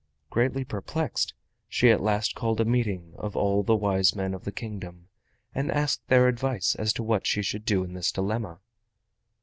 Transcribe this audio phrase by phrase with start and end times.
[0.31, 1.35] Greatly perplexed,
[1.69, 5.09] she at last called a meeting of all the wise men of the Kingdom,
[5.53, 8.61] and asked their advice as to what she should do in this dilemma.